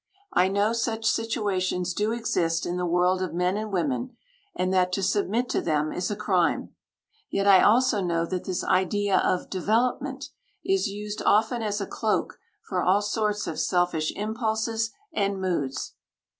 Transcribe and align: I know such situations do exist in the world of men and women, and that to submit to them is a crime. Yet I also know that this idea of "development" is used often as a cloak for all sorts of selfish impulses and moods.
I 0.33 0.47
know 0.47 0.73
such 0.73 1.05
situations 1.05 1.93
do 1.93 2.11
exist 2.11 2.65
in 2.65 2.77
the 2.77 2.87
world 2.87 3.21
of 3.21 3.35
men 3.35 3.55
and 3.55 3.71
women, 3.71 4.17
and 4.55 4.73
that 4.73 4.91
to 4.93 5.03
submit 5.03 5.47
to 5.49 5.61
them 5.61 5.91
is 5.91 6.09
a 6.09 6.15
crime. 6.15 6.73
Yet 7.29 7.45
I 7.45 7.61
also 7.61 8.01
know 8.01 8.25
that 8.25 8.45
this 8.45 8.63
idea 8.63 9.19
of 9.19 9.51
"development" 9.51 10.29
is 10.65 10.87
used 10.87 11.21
often 11.23 11.61
as 11.61 11.79
a 11.79 11.85
cloak 11.85 12.39
for 12.67 12.81
all 12.81 13.03
sorts 13.03 13.45
of 13.45 13.59
selfish 13.59 14.11
impulses 14.15 14.89
and 15.13 15.39
moods. 15.39 15.93